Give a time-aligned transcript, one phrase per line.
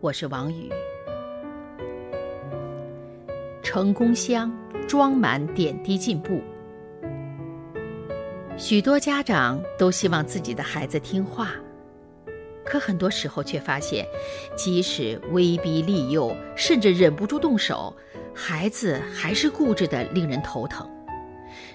[0.00, 0.70] 我是王宇。
[3.64, 4.52] 成功箱
[4.86, 6.40] 装满点滴进步。
[8.56, 11.50] 许多家长都希望自己的孩子听话，
[12.64, 14.06] 可很多时候却发现，
[14.56, 17.92] 即使威逼利诱，甚至忍不住动手。
[18.32, 20.88] 孩子还是固执的，令人头疼。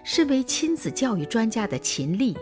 [0.05, 2.37] 身为亲子教育专家的秦丽，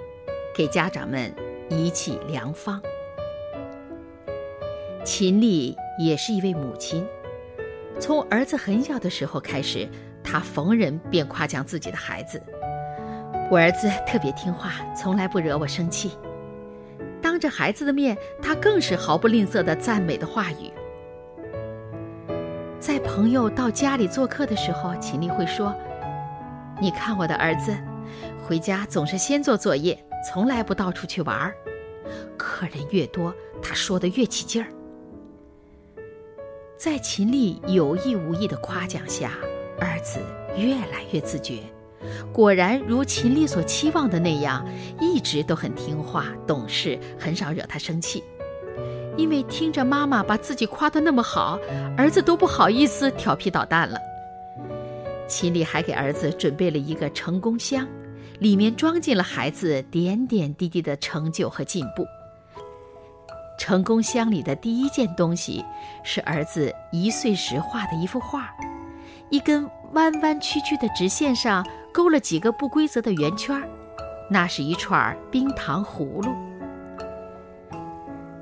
[0.56, 1.34] 给家长们
[1.70, 2.80] 一剂良方。
[5.04, 7.04] 秦丽也是一位母亲，
[8.00, 9.90] 从儿子很小的时候开始，
[10.24, 12.42] 她逢人便夸奖自己的孩子
[13.50, 16.12] ：“我儿子特别听话，从来不惹我生气。”
[17.20, 20.72] 当着孩子的面，她更是毫不吝啬的赞美的话语。
[22.80, 25.76] 在朋友到家里做客的时候，秦丽会说
[26.80, 27.76] ：“你看我的儿子，
[28.46, 31.56] 回家总是先做作业，从来不到处去玩儿。
[32.38, 34.70] 客人越多，他说的越起劲儿。”
[36.84, 39.34] 在秦丽有意无意的夸奖下，
[39.80, 40.20] 儿子
[40.58, 41.60] 越来越自觉，
[42.34, 44.68] 果然如秦丽所期望的那样，
[45.00, 48.24] 一直都很听话、懂事，很少惹他生气。
[49.16, 51.60] 因为听着妈妈把自己夸得那么好，
[51.96, 54.00] 儿子都不好意思调皮捣蛋了。
[55.28, 57.88] 秦丽还给儿子准备了一个成功箱，
[58.40, 62.08] 里面装进了孩子点点滴滴的成就和进步。
[63.62, 65.64] 成功箱里的第一件东西
[66.02, 68.50] 是儿子一岁时画的一幅画，
[69.30, 73.62] 一根弯弯曲曲的直线上勾了几个不规则的圆圈，
[74.32, 76.34] 那是一串冰糖葫芦。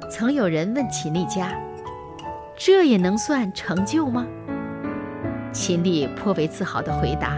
[0.09, 1.51] 曾有人问秦丽家
[2.55, 4.25] ：“这也能算成就吗？”
[5.51, 7.37] 秦丽颇为自豪地回答：“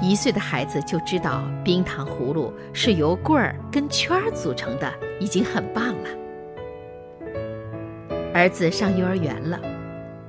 [0.00, 4.88] 一岁的孩子就知道冰糖葫芦是由棍儿跟圈儿组成的，
[5.18, 6.08] 已经很棒了。”
[8.32, 9.60] 儿子上幼儿园了，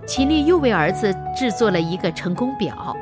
[0.08, 2.98] 秦丽又为儿子制作了一个成功表，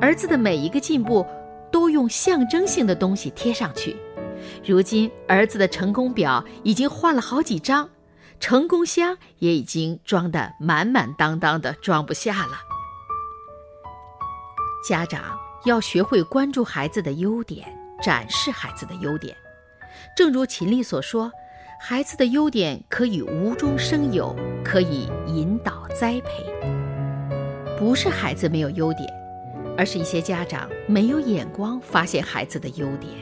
[0.00, 1.26] 儿子的每一个进步
[1.72, 3.96] 都用象征性的东西贴上去。
[4.64, 7.90] 如今，儿子的成功表已经换了好几张，
[8.38, 12.52] 成功箱也已经装得满满当当的，装不下了。
[14.88, 17.66] 家长要学会关注孩子的优点，
[18.00, 19.36] 展示孩子的优点。
[20.16, 21.32] 正如秦丽所说，
[21.78, 26.44] 孩子的优点可以无中生有，可以引导栽培。
[27.78, 29.08] 不是孩子没有优点，
[29.76, 33.12] 而是一些家长没有眼光发现孩子的优点。